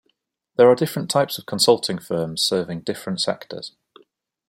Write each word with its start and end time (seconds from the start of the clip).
There 0.55 0.67
are 0.67 0.73
different 0.73 1.11
types 1.11 1.37
of 1.37 1.45
Consulting 1.45 1.99
Firms 1.99 2.41
serving 2.41 2.79
different 2.81 3.21
sectors. 3.21 3.75